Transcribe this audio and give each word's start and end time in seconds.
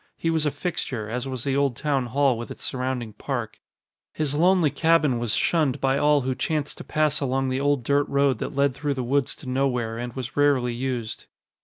He 0.17 0.31
was 0.31 0.47
a 0.47 0.49
fixture, 0.49 1.07
as 1.11 1.27
was 1.27 1.43
the 1.43 1.55
old 1.55 1.75
town 1.75 2.07
hall 2.07 2.35
with 2.35 2.49
its 2.49 2.63
surrounding 2.63 3.13
park. 3.13 3.59
His 4.13 4.33
lonely 4.33 4.71
cabin 4.71 5.19
was 5.19 5.35
shunned 5.35 5.79
by 5.79 5.99
all 5.99 6.21
who 6.21 6.33
chanced 6.33 6.79
to 6.79 6.83
pass 6.83 7.19
along 7.19 7.49
the 7.49 7.61
old 7.61 7.83
dirt 7.83 8.09
road 8.09 8.39
that 8.39 8.55
led 8.55 8.73
through 8.73 8.95
the 8.95 9.03
woods 9.03 9.35
to 9.35 9.45
nowhere 9.47 9.99
and 9.99 10.13
was 10.13 10.35
rarely 10.35 10.73
used. 10.73 11.27